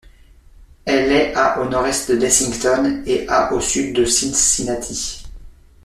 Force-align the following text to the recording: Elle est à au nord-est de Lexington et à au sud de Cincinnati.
Elle 0.85 1.11
est 1.11 1.35
à 1.35 1.59
au 1.59 1.69
nord-est 1.69 2.09
de 2.09 2.17
Lexington 2.17 3.03
et 3.05 3.27
à 3.27 3.53
au 3.53 3.61
sud 3.61 3.93
de 3.95 4.03
Cincinnati. 4.03 5.27